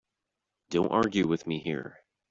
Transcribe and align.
Don't 0.71 0.89
argue 0.91 1.27
with 1.27 1.45
me 1.45 1.59
here. 1.59 1.99